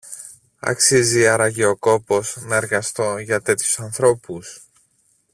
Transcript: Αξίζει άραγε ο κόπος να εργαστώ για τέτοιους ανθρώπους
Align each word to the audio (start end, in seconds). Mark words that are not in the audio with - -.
Αξίζει 0.59 1.27
άραγε 1.27 1.65
ο 1.65 1.75
κόπος 1.77 2.37
να 2.41 2.55
εργαστώ 2.55 3.17
για 3.17 3.41
τέτοιους 3.41 3.79
ανθρώπους 3.79 4.61